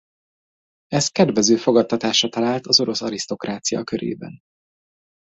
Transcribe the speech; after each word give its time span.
Ez 0.87 1.07
kedvező 1.09 1.55
fogadtatásra 1.55 2.29
talált 2.29 2.65
az 2.67 2.79
orosz 2.79 3.01
arisztokrácia 3.01 3.83
körében. 3.83 4.39